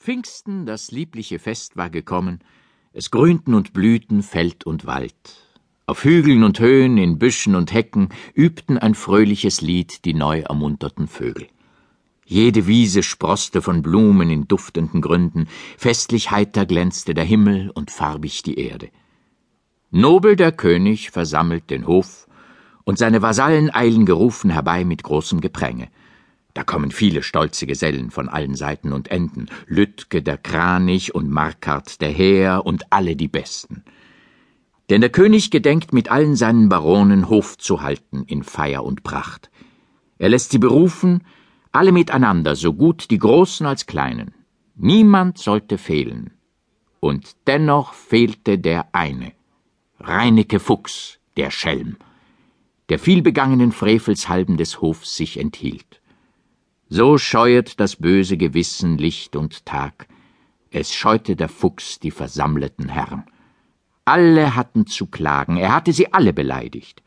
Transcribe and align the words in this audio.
Pfingsten, 0.00 0.64
das 0.64 0.90
liebliche 0.90 1.38
Fest 1.38 1.76
war 1.76 1.90
gekommen, 1.90 2.38
es 2.94 3.10
grünten 3.10 3.52
und 3.52 3.74
blühten 3.74 4.22
Feld 4.22 4.64
und 4.64 4.86
Wald. 4.86 5.12
Auf 5.84 6.04
Hügeln 6.04 6.42
und 6.42 6.58
Höhen, 6.58 6.96
in 6.96 7.18
Büschen 7.18 7.54
und 7.54 7.74
Hecken 7.74 8.08
übten 8.32 8.78
ein 8.78 8.94
fröhliches 8.94 9.60
Lied 9.60 10.06
die 10.06 10.14
neu 10.14 10.40
ermunterten 10.40 11.06
Vögel. 11.06 11.48
Jede 12.24 12.66
Wiese 12.66 13.02
sproßte 13.02 13.60
von 13.60 13.82
Blumen 13.82 14.30
in 14.30 14.48
duftenden 14.48 15.02
Gründen, 15.02 15.48
festlich 15.76 16.30
heiter 16.30 16.64
glänzte 16.64 17.12
der 17.12 17.24
Himmel 17.24 17.68
und 17.68 17.90
farbig 17.90 18.42
die 18.42 18.58
Erde. 18.58 18.88
Nobel 19.90 20.34
der 20.34 20.52
König 20.52 21.10
versammelt 21.10 21.68
den 21.68 21.86
Hof, 21.86 22.26
und 22.84 22.96
seine 22.96 23.20
Vasallen 23.20 23.68
eilen 23.72 24.06
gerufen 24.06 24.48
herbei 24.48 24.86
mit 24.86 25.02
großem 25.02 25.42
Gepränge. 25.42 25.88
Da 26.60 26.64
kommen 26.64 26.90
viele 26.90 27.22
stolze 27.22 27.66
Gesellen 27.66 28.10
von 28.10 28.28
allen 28.28 28.54
Seiten 28.54 28.92
und 28.92 29.10
Enden, 29.10 29.46
Lütke 29.66 30.20
der 30.20 30.36
Kranich 30.36 31.14
und 31.14 31.30
Markart 31.30 32.02
der 32.02 32.10
Heer 32.10 32.66
und 32.66 32.92
alle 32.92 33.16
die 33.16 33.28
Besten. 33.28 33.82
Denn 34.90 35.00
der 35.00 35.08
König 35.08 35.50
gedenkt 35.50 35.94
mit 35.94 36.10
allen 36.10 36.36
seinen 36.36 36.68
Baronen 36.68 37.30
Hof 37.30 37.56
zu 37.56 37.80
halten 37.80 38.24
in 38.26 38.42
Feier 38.42 38.84
und 38.84 39.04
Pracht. 39.04 39.50
Er 40.18 40.28
lässt 40.28 40.50
sie 40.50 40.58
berufen, 40.58 41.24
alle 41.72 41.92
miteinander, 41.92 42.54
so 42.54 42.74
gut 42.74 43.10
die 43.10 43.18
Großen 43.18 43.64
als 43.64 43.86
Kleinen. 43.86 44.34
Niemand 44.76 45.38
sollte 45.38 45.78
fehlen. 45.78 46.34
Und 47.00 47.36
dennoch 47.46 47.94
fehlte 47.94 48.58
der 48.58 48.94
eine. 48.94 49.32
Reineke 49.98 50.60
Fuchs, 50.60 51.20
der 51.38 51.50
Schelm, 51.50 51.96
der 52.90 52.98
vielbegangenen 52.98 53.72
Frevels 53.72 54.28
halben 54.28 54.58
des 54.58 54.82
Hofs 54.82 55.16
sich 55.16 55.38
enthielt. 55.38 56.00
So 56.92 57.18
scheuet 57.18 57.78
das 57.78 57.94
böse 57.94 58.36
Gewissen 58.36 58.98
Licht 58.98 59.36
und 59.36 59.64
Tag, 59.64 60.08
es 60.72 60.92
scheute 60.92 61.36
der 61.36 61.48
Fuchs 61.48 62.00
die 62.00 62.10
versammelten 62.10 62.88
Herren. 62.88 63.22
Alle 64.04 64.56
hatten 64.56 64.88
zu 64.88 65.06
klagen, 65.06 65.56
er 65.56 65.72
hatte 65.72 65.92
sie 65.92 66.12
alle 66.12 66.32
beleidigt. 66.32 67.04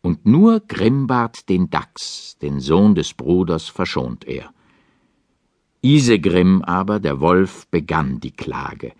Und 0.00 0.24
nur 0.24 0.60
Grimbart 0.60 1.50
den 1.50 1.68
Dachs, 1.68 2.38
den 2.40 2.58
Sohn 2.58 2.94
des 2.94 3.12
Bruders, 3.12 3.68
verschont 3.68 4.26
er. 4.26 4.48
Isegrim 5.82 6.62
aber, 6.62 6.98
der 6.98 7.20
Wolf, 7.20 7.66
begann 7.66 8.20
die 8.20 8.32
Klage. 8.32 8.92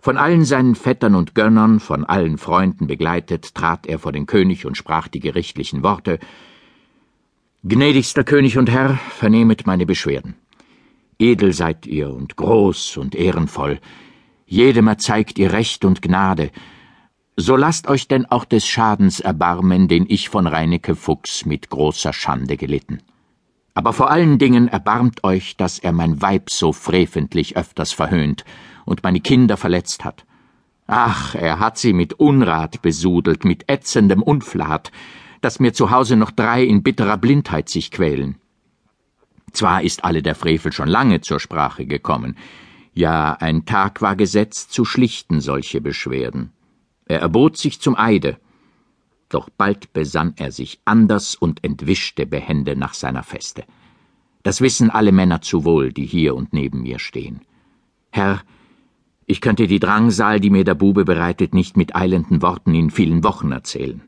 Von 0.00 0.16
allen 0.16 0.44
seinen 0.44 0.74
Vettern 0.74 1.14
und 1.14 1.36
Gönnern, 1.36 1.78
von 1.78 2.04
allen 2.04 2.38
Freunden 2.38 2.88
begleitet, 2.88 3.54
trat 3.54 3.86
er 3.86 4.00
vor 4.00 4.10
den 4.10 4.26
König 4.26 4.66
und 4.66 4.76
sprach 4.76 5.06
die 5.06 5.20
gerichtlichen 5.20 5.84
Worte 5.84 6.18
Gnädigster 7.66 8.24
König 8.24 8.58
und 8.58 8.70
Herr, 8.70 8.98
vernehmet 9.16 9.66
meine 9.66 9.86
Beschwerden. 9.86 10.34
Edel 11.18 11.54
seid 11.54 11.86
ihr 11.86 12.12
und 12.12 12.36
groß 12.36 12.98
und 12.98 13.14
ehrenvoll, 13.14 13.80
jedem 14.44 14.86
erzeigt 14.86 15.38
ihr 15.38 15.50
Recht 15.50 15.86
und 15.86 16.02
Gnade, 16.02 16.50
so 17.38 17.56
lasst 17.56 17.88
euch 17.88 18.06
denn 18.06 18.26
auch 18.26 18.44
des 18.44 18.66
Schadens 18.66 19.20
erbarmen, 19.20 19.88
den 19.88 20.04
ich 20.06 20.28
von 20.28 20.46
Reineke 20.46 20.94
Fuchs 20.94 21.46
mit 21.46 21.70
großer 21.70 22.12
Schande 22.12 22.58
gelitten. 22.58 22.98
Aber 23.72 23.94
vor 23.94 24.10
allen 24.10 24.36
Dingen 24.38 24.68
erbarmt 24.68 25.24
euch, 25.24 25.56
dass 25.56 25.78
er 25.78 25.92
mein 25.92 26.20
Weib 26.20 26.50
so 26.50 26.74
freventlich 26.74 27.56
öfters 27.56 27.94
verhöhnt 27.94 28.44
und 28.84 29.02
meine 29.04 29.20
Kinder 29.20 29.56
verletzt 29.56 30.04
hat. 30.04 30.26
Ach, 30.86 31.34
er 31.34 31.60
hat 31.60 31.78
sie 31.78 31.94
mit 31.94 32.12
Unrat 32.12 32.82
besudelt, 32.82 33.46
mit 33.46 33.70
ätzendem 33.70 34.22
Unflat, 34.22 34.92
dass 35.44 35.60
mir 35.60 35.74
zu 35.74 35.90
Hause 35.90 36.16
noch 36.16 36.30
drei 36.30 36.64
in 36.64 36.82
bitterer 36.82 37.18
Blindheit 37.18 37.68
sich 37.68 37.90
quälen. 37.90 38.36
Zwar 39.52 39.82
ist 39.82 40.04
alle 40.04 40.22
der 40.22 40.34
Frevel 40.34 40.72
schon 40.72 40.88
lange 40.88 41.20
zur 41.20 41.38
Sprache 41.38 41.86
gekommen, 41.86 42.36
ja, 42.94 43.32
ein 43.32 43.66
Tag 43.66 44.02
war 44.02 44.14
gesetzt 44.14 44.72
zu 44.72 44.84
schlichten 44.84 45.40
solche 45.40 45.80
Beschwerden. 45.80 46.52
Er 47.06 47.20
erbot 47.20 47.56
sich 47.56 47.80
zum 47.80 47.96
Eide, 47.98 48.38
doch 49.28 49.50
bald 49.50 49.92
besann 49.92 50.34
er 50.36 50.52
sich 50.52 50.80
anders 50.84 51.34
und 51.34 51.64
entwischte 51.64 52.24
behende 52.24 52.76
nach 52.76 52.94
seiner 52.94 53.24
Feste. 53.24 53.64
Das 54.44 54.60
wissen 54.60 54.90
alle 54.90 55.10
Männer 55.10 55.40
zu 55.40 55.64
wohl, 55.64 55.92
die 55.92 56.06
hier 56.06 56.36
und 56.36 56.52
neben 56.52 56.82
mir 56.82 57.00
stehen. 57.00 57.40
Herr, 58.12 58.42
ich 59.26 59.40
könnte 59.40 59.66
die 59.66 59.80
Drangsal, 59.80 60.38
die 60.38 60.50
mir 60.50 60.64
der 60.64 60.74
Bube 60.74 61.04
bereitet, 61.04 61.52
nicht 61.52 61.76
mit 61.76 61.96
eilenden 61.96 62.42
Worten 62.42 62.74
in 62.74 62.90
vielen 62.90 63.24
Wochen 63.24 63.50
erzählen. 63.50 64.02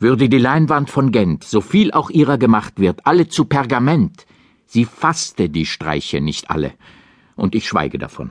Würde 0.00 0.28
die 0.28 0.38
Leinwand 0.38 0.90
von 0.90 1.10
Gent, 1.10 1.42
so 1.42 1.60
viel 1.60 1.90
auch 1.90 2.08
ihrer 2.08 2.38
gemacht 2.38 2.78
wird, 2.78 3.04
alle 3.04 3.26
zu 3.26 3.46
Pergament, 3.46 4.26
sie 4.64 4.84
fasste 4.84 5.50
die 5.50 5.66
Streiche 5.66 6.20
nicht 6.20 6.50
alle, 6.50 6.72
und 7.34 7.56
ich 7.56 7.66
schweige 7.66 7.98
davon. 7.98 8.30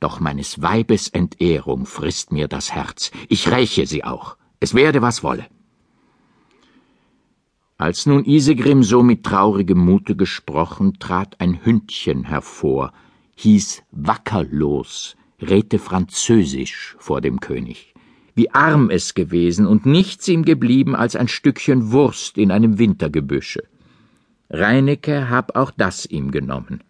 Doch 0.00 0.20
meines 0.20 0.60
Weibes 0.60 1.08
Entehrung 1.08 1.86
frisst 1.86 2.30
mir 2.30 2.46
das 2.46 2.72
Herz, 2.74 3.10
ich 3.30 3.50
räche 3.50 3.86
sie 3.86 4.04
auch, 4.04 4.36
es 4.60 4.74
werde 4.74 5.00
was 5.00 5.22
wolle. 5.22 5.46
Als 7.78 8.04
nun 8.04 8.26
Isegrim 8.26 8.82
so 8.82 9.02
mit 9.02 9.24
traurigem 9.24 9.78
Mute 9.78 10.14
gesprochen, 10.14 10.98
trat 10.98 11.40
ein 11.40 11.64
Hündchen 11.64 12.24
hervor, 12.24 12.92
hieß 13.36 13.82
Wackerlos, 13.92 15.16
redte 15.40 15.78
Französisch 15.78 16.96
vor 16.98 17.22
dem 17.22 17.40
König 17.40 17.95
wie 18.36 18.50
arm 18.50 18.90
es 18.90 19.14
gewesen 19.14 19.66
und 19.66 19.86
nichts 19.86 20.28
ihm 20.28 20.44
geblieben 20.44 20.94
als 20.94 21.16
ein 21.16 21.26
Stückchen 21.26 21.90
Wurst 21.90 22.38
in 22.38 22.52
einem 22.52 22.78
Wintergebüsche. 22.78 23.64
Reineke 24.50 25.30
hab 25.30 25.56
auch 25.56 25.72
das 25.76 26.06
ihm 26.06 26.30
genommen. 26.30 26.84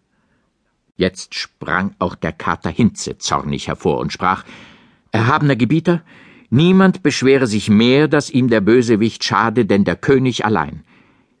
Jetzt 0.97 1.35
sprang 1.35 1.95
auch 1.99 2.15
der 2.15 2.33
Kater 2.33 2.69
Hinze 2.69 3.17
zornig 3.17 3.67
hervor 3.67 3.99
und 3.99 4.11
sprach 4.11 4.43
Erhabener 5.11 5.55
Gebieter, 5.55 6.03
niemand 6.49 7.01
beschwere 7.01 7.47
sich 7.47 7.69
mehr, 7.69 8.09
dass 8.09 8.29
ihm 8.29 8.49
der 8.49 8.61
Bösewicht 8.61 9.23
schade, 9.23 9.65
denn 9.65 9.85
der 9.85 9.95
König 9.95 10.43
allein. 10.43 10.83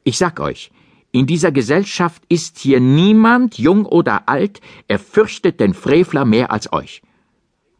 Ich 0.05 0.17
sag 0.17 0.39
euch, 0.39 0.71
in 1.11 1.25
dieser 1.25 1.51
Gesellschaft 1.51 2.23
ist 2.29 2.59
hier 2.59 2.79
niemand, 2.79 3.57
jung 3.57 3.85
oder 3.85 4.29
alt, 4.29 4.61
er 4.87 4.99
fürchtet 4.99 5.59
den 5.59 5.73
Frevler 5.73 6.23
mehr 6.23 6.51
als 6.51 6.71
euch. 6.71 7.01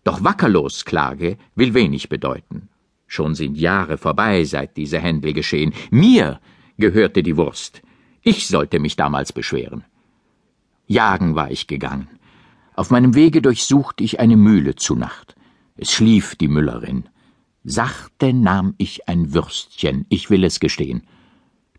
Doch 0.08 0.24
Wackerlos 0.24 0.86
Klage 0.86 1.38
will 1.56 1.74
wenig 1.74 2.08
bedeuten. 2.08 2.70
Schon 3.08 3.36
sind 3.36 3.58
Jahre 3.58 3.98
vorbei, 3.98 4.46
seit 4.46 4.78
diese 4.78 5.00
Händel 5.00 5.34
geschehen. 5.34 5.74
Mir 5.92 6.40
gehörte 6.78 7.24
die 7.24 7.36
Wurst. 7.36 7.82
Ich 8.22 8.48
sollte 8.48 8.80
mich 8.80 8.96
damals 8.96 9.34
beschweren. 9.34 9.84
Jagen 10.86 11.36
war 11.36 11.52
ich 11.52 11.68
gegangen. 11.68 12.08
Auf 12.74 12.90
meinem 12.90 13.16
Wege 13.16 13.42
durchsuchte 13.42 14.02
ich 14.02 14.22
eine 14.22 14.38
Mühle 14.38 14.76
zu 14.76 14.96
Nacht. 14.96 15.36
Es 15.76 15.92
schlief 15.92 16.38
die 16.38 16.48
Müllerin. 16.48 17.10
Sachte 17.66 18.32
nahm 18.32 18.76
ich 18.78 19.10
ein 19.10 19.34
Würstchen, 19.34 20.06
ich 20.08 20.30
will 20.30 20.46
es 20.46 20.62
gestehen. 20.62 21.02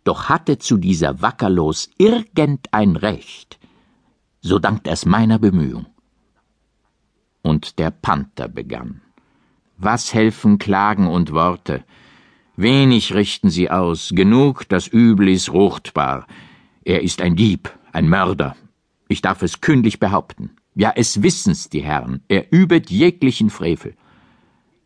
Doch 0.04 0.28
hatte 0.28 0.58
zu 0.58 0.76
dieser 0.76 1.22
Wackerlos 1.22 1.88
irgendein 1.96 2.96
Recht, 2.96 3.58
so 4.42 4.58
dankt 4.58 4.86
es 4.86 5.06
meiner 5.06 5.38
Bemühung 5.38 5.86
und 7.58 7.80
der 7.80 7.90
Panther 7.90 8.46
begann. 8.46 9.00
Was 9.78 10.14
helfen 10.14 10.58
Klagen 10.58 11.08
und 11.08 11.32
Worte? 11.32 11.82
Wenig 12.56 13.14
richten 13.14 13.50
sie 13.50 13.68
aus, 13.68 14.12
genug, 14.14 14.68
das 14.68 14.86
Übel 14.86 15.26
ist 15.28 15.52
ruchtbar. 15.52 16.28
Er 16.84 17.02
ist 17.02 17.20
ein 17.20 17.34
Dieb, 17.34 17.76
ein 17.92 18.08
Mörder. 18.08 18.54
Ich 19.08 19.22
darf 19.22 19.42
es 19.42 19.60
kündlich 19.60 19.98
behaupten. 19.98 20.50
Ja, 20.76 20.92
es 20.94 21.20
wissen's 21.24 21.68
die 21.68 21.82
Herren, 21.82 22.22
er 22.28 22.52
übet 22.52 22.90
jeglichen 22.90 23.50
Frevel. 23.50 23.94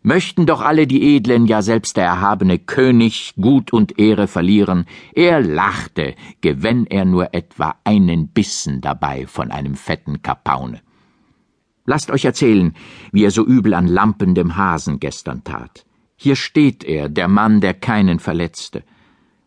Möchten 0.03 0.47
doch 0.47 0.62
alle 0.62 0.87
die 0.87 1.15
Edlen, 1.15 1.44
ja 1.44 1.61
selbst 1.61 1.99
der 1.99 2.06
erhabene 2.06 2.59
König 2.59 3.34
Gut 3.38 3.71
und 3.75 3.99
Ehre 3.99 4.28
verlieren, 4.28 4.87
er 5.15 5.43
lachte, 5.43 6.15
gewänn 6.41 6.87
er 6.87 7.05
nur 7.05 7.34
etwa 7.34 7.75
einen 7.84 8.28
Bissen 8.28 8.81
dabei 8.81 9.27
von 9.27 9.50
einem 9.50 9.75
fetten 9.75 10.22
Kapaune. 10.22 10.81
Lasst 11.84 12.11
euch 12.11 12.25
erzählen, 12.25 12.75
wie 13.11 13.25
er 13.25 13.31
so 13.31 13.44
übel 13.44 13.75
an 13.75 13.87
lampendem 13.87 14.56
Hasen 14.56 15.00
gestern 15.00 15.43
tat. 15.43 15.84
Hier 16.17 16.37
steht 16.37 16.84
er, 16.84 17.08
der 17.08 17.26
Mann, 17.26 17.61
der 17.61 17.75
keinen 17.75 18.20
verletzte. 18.20 18.84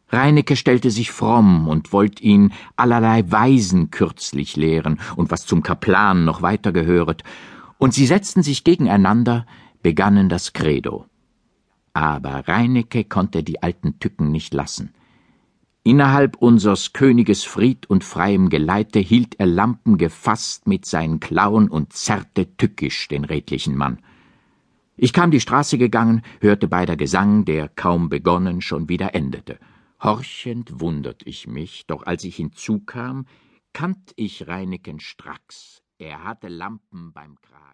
Reineke 0.09 0.55
stellte 0.55 0.91
sich 0.91 1.11
fromm 1.11 1.67
und 1.67 1.93
wollt 1.93 2.21
ihn 2.21 2.51
allerlei 2.75 3.23
Weisen 3.31 3.91
kürzlich 3.91 4.55
lehren 4.55 4.99
und 5.15 5.31
was 5.31 5.45
zum 5.45 5.63
Kaplan 5.63 6.25
noch 6.25 6.41
weiter 6.41 6.71
gehöret, 6.71 7.23
und 7.77 7.93
sie 7.93 8.05
setzten 8.05 8.43
sich 8.43 8.63
gegeneinander, 8.63 9.45
begannen 9.81 10.29
das 10.29 10.53
Credo. 10.53 11.05
Aber 11.93 12.47
Reineke 12.47 13.05
konnte 13.05 13.43
die 13.43 13.63
alten 13.63 13.99
Tücken 13.99 14.31
nicht 14.31 14.53
lassen. 14.53 14.93
Innerhalb 15.87 16.37
unsers 16.37 16.93
Königes 16.93 17.43
Fried 17.43 17.87
und 17.87 18.03
freiem 18.03 18.49
Geleite 18.49 18.97
hielt 18.97 19.39
er 19.39 19.45
Lampen 19.45 19.99
gefasst 19.99 20.65
mit 20.67 20.83
seinen 20.83 21.19
Klauen 21.19 21.69
und 21.69 21.93
zerrte 21.93 22.57
tückisch 22.57 23.07
den 23.07 23.23
redlichen 23.23 23.77
Mann. 23.77 23.99
Ich 24.97 25.13
kam 25.13 25.29
die 25.29 25.39
Straße 25.39 25.77
gegangen, 25.77 26.23
hörte 26.41 26.67
beider 26.67 26.95
Gesang, 26.95 27.45
der 27.45 27.69
kaum 27.69 28.09
begonnen 28.09 28.61
schon 28.61 28.89
wieder 28.89 29.13
endete. 29.13 29.59
Horchend 30.01 30.81
wundert 30.81 31.21
ich 31.27 31.45
mich, 31.45 31.85
doch 31.85 32.01
als 32.01 32.23
ich 32.23 32.37
hinzukam, 32.37 33.27
kannt 33.71 34.11
ich 34.15 34.47
Reineken 34.47 34.99
stracks. 34.99 35.83
Er 35.99 36.23
hatte 36.23 36.47
Lampen 36.47 37.13
beim 37.13 37.35
Kragen. 37.43 37.65